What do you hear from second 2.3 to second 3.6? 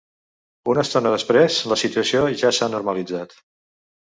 ja s’ha normalitzat.